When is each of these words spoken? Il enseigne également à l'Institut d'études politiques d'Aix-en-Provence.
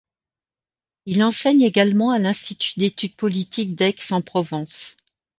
Il 1.05 1.21
enseigne 1.21 1.61
également 1.61 2.09
à 2.09 2.17
l'Institut 2.17 2.79
d'études 2.79 3.15
politiques 3.15 3.75
d'Aix-en-Provence. 3.75 4.97